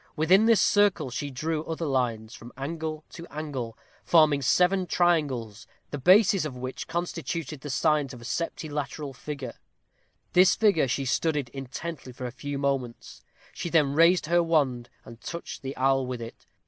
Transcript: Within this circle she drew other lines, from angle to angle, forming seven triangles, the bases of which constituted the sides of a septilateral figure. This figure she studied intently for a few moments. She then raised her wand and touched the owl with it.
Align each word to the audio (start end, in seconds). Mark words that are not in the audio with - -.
Within 0.15 0.47
this 0.47 0.59
circle 0.59 1.11
she 1.11 1.29
drew 1.29 1.63
other 1.65 1.85
lines, 1.85 2.33
from 2.33 2.51
angle 2.57 3.03
to 3.09 3.27
angle, 3.27 3.77
forming 4.03 4.41
seven 4.41 4.87
triangles, 4.87 5.67
the 5.91 5.99
bases 5.99 6.43
of 6.43 6.57
which 6.57 6.87
constituted 6.87 7.61
the 7.61 7.69
sides 7.69 8.11
of 8.11 8.19
a 8.19 8.23
septilateral 8.25 9.13
figure. 9.13 9.57
This 10.33 10.55
figure 10.55 10.87
she 10.87 11.05
studied 11.05 11.49
intently 11.49 12.13
for 12.13 12.25
a 12.25 12.31
few 12.31 12.57
moments. 12.57 13.21
She 13.53 13.69
then 13.69 13.93
raised 13.93 14.25
her 14.25 14.41
wand 14.41 14.89
and 15.05 15.21
touched 15.21 15.61
the 15.61 15.77
owl 15.77 16.07
with 16.07 16.19
it. 16.23 16.47